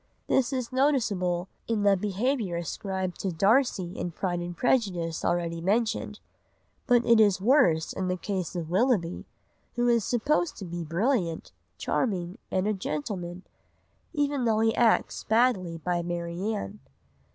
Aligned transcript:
This 0.25 0.51
is 0.51 0.71
noticeable 0.71 1.47
in 1.67 1.83
the 1.83 1.95
behaviour 1.95 2.55
ascribed 2.55 3.19
to 3.19 3.31
Darcy 3.31 3.95
in 3.95 4.09
Pride 4.09 4.39
and 4.39 4.57
Prejudice 4.57 5.23
already 5.23 5.61
mentioned, 5.61 6.19
but 6.87 7.05
it 7.05 7.19
is 7.19 7.39
worse 7.39 7.93
in 7.93 8.07
the 8.07 8.17
case 8.17 8.55
of 8.55 8.71
Willoughby, 8.71 9.27
who 9.75 9.87
is 9.87 10.03
supposed 10.03 10.57
to 10.57 10.65
be 10.65 10.83
brilliant, 10.83 11.51
charming, 11.77 12.39
and 12.49 12.67
a 12.67 12.73
gentleman, 12.73 13.43
even 14.11 14.45
though 14.45 14.61
he 14.61 14.73
acts 14.73 15.23
badly 15.23 15.77
by 15.77 16.01
Marianne. 16.01 16.79